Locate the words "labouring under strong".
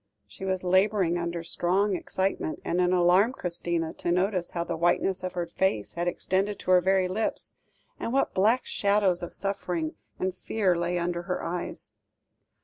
0.63-1.95